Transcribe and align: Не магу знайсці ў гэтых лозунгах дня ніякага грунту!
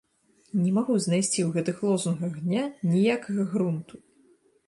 Не 0.61 0.69
магу 0.77 0.95
знайсці 1.05 1.39
ў 1.43 1.49
гэтых 1.57 1.83
лозунгах 1.89 2.33
дня 2.47 2.63
ніякага 2.93 3.47
грунту! 3.55 3.95